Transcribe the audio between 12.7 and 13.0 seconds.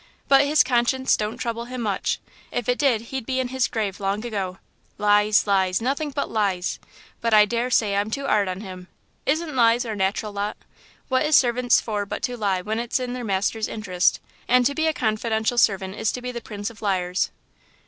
it is